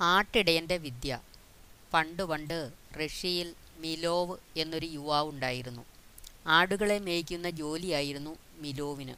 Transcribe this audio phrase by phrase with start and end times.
[0.00, 1.20] ആട്ടിടയന്റെ വിദ്യ.
[1.94, 5.84] പണ്ട് പണ്ട് റഷ്യയിൽ മിലോവ് എന്നൊരു യുവാവ് ഉണ്ടായിരുന്നു.
[6.46, 9.14] ആടുകളെ മേയ്ക്കുന്ന ജോലിയായിരുന്നു മിലോവിന്.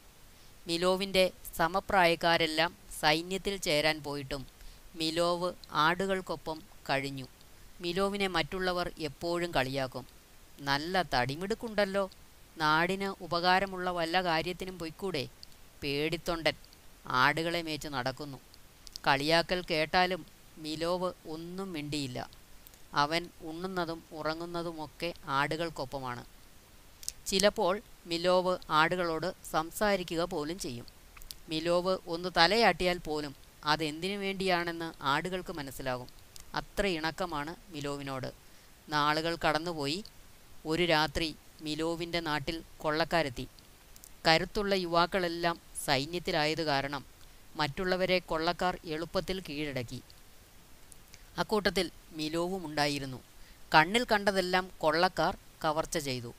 [0.67, 4.47] മിലോവിന്റെ സമപ്രായക്കാരെല്ലാം സൈന്യത്തിൽ ചേരാൻ പോയിട്ടും
[4.95, 7.27] മിലോവ് ആടുകൾക്കൊപ്പം കഴിഞ്ഞു.
[7.81, 10.07] മിലോവിനെ മറ്റുള്ളവർ എപ്പോഴും കളിയാക്കും.
[10.59, 12.11] നല്ല തടിമിടുക്കുണ്ടല്ലോ.
[12.57, 15.27] നാടിന് ഉപകാരമുള്ള വല്ല കാര്യത്തിനും പൊയ്ക്കൂടെ.
[15.83, 16.53] പേടിത്തൊണ്ടൻ
[17.07, 18.37] ആടുകളെ മേച്ച് നടക്കുന്നു.
[19.07, 22.29] കളിയാക്കൽ കേട്ടാലും മിലോവ് ഒന്നും മിണ്ടിയില്ല.
[22.93, 26.25] അവൻ ഉണ്ണുന്നതും ഉറങ്ങുന്നതുമൊക്കെ ആടുകൾക്കൊപ്പമാണ്.
[27.25, 30.85] ചിലപ്പോൾ മിലോവ് ആടുകളോട് സംസാരിക്കുക പോലും ചെയ്യും.
[31.49, 36.07] മിലോവ് ഒന്ന് തലയാട്ടിയാൽ പോലും അതെന്തിനു വേണ്ടിയാണെന്ന് ആടുകൾക്ക് മനസ്സിലാകും.
[36.53, 38.33] അത്ര ഇണക്കമാണ് മിലോവിനോട്.
[38.89, 40.03] നാളുകൾ കടന്നുപോയി.
[40.65, 43.47] ഒരു രാത്രി മിലോവിന്റെ നാട്ടിൽ കൊള്ളക്കാരെത്തി.
[44.27, 47.05] കരുത്തുള്ള യുവാക്കളെല്ലാം സൈന്യത്തിലായത് കാരണം
[47.55, 50.01] മറ്റുള്ളവരെ കൊള്ളക്കാർ എളുപ്പത്തിൽ കീഴടക്കി.
[51.37, 53.23] അക്കൂട്ടത്തിൽ മിലോവും ഉണ്ടായിരുന്നു
[53.75, 56.33] കണ്ണിൽ കണ്ടതെല്ലാം കൊള്ളക്കാർ കവർച്ച ചെയ്തു.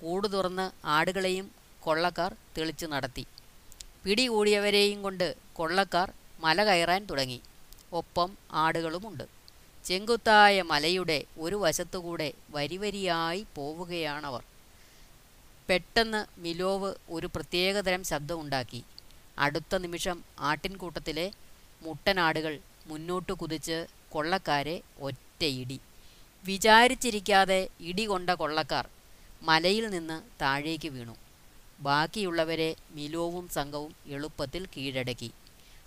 [0.00, 3.26] കൂട് തുറന്ന് ആടുകളെയും കൊള്ളക്കാർ തെളിച്ചു നടത്തി.
[4.04, 7.40] പിടി പിടികൂടിയവരെയും കൊണ്ട് കൊള്ളക്കാർ മല കയറാൻ തുടങ്ങി.
[7.92, 9.24] ഒപ്പം ആടുകളുമുണ്ട്.
[9.84, 14.42] ചെങ്കുത്തായ മലയുടെ ഒരു വശത്തുകൂടെ വരിവരിയായി പോവുകയാണവർ.
[15.68, 18.84] പെട്ടെന്ന് മിലോവ് ഒരു പ്രത്യേകതരം ശബ്ദമുണ്ടാക്കി.
[19.38, 21.32] അടുത്ത നിമിഷം ആട്ടിൻകൂട്ടത്തിലെ
[21.82, 25.80] മുട്ടനാടുകൾ മുന്നോട്ട് കുതിച്ച് കൊള്ളക്കാരെ ഒറ്റയിടി
[26.44, 28.88] വിചാരിച്ചിരിക്കാതെ ഇടി കൊണ്ട കൊള്ളക്കാർ
[29.42, 31.16] മലയിൽ നിന്ന് താഴേക്ക് വീണു.
[31.80, 35.30] ബാക്കിയുള്ളവരെ മിലോവും സംഘവും എളുപ്പത്തിൽ കീഴടക്കി.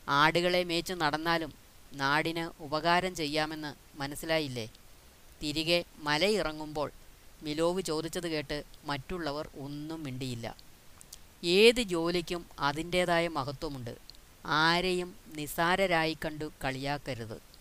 [0.09, 1.53] ആടുകളെ മേച്ച് നടന്നാലും
[1.93, 4.69] നാടിന് ഉപകാരം ചെയ്യാമെന്ന് മനസ്സിലായില്ലേ?
[5.41, 6.91] തിരികെ മലയിറങ്ങുമ്പോൾ
[7.43, 10.47] മിലോവ് ചോദിച്ചത് കേട്ട് മറ്റുള്ളവർ ഒന്നും മിണ്ടിയില്ല.
[11.43, 13.95] ഏത് ജോലിക്കും അതിന്റേതായ മഹത്വമുണ്ട്.
[14.45, 17.52] ആരെയും നിസാരരായി കണ്ടു കളിയാക്കരുത്.